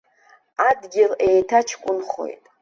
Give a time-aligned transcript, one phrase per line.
[0.67, 2.43] Адгьыл еиҭаҷкәынхоит.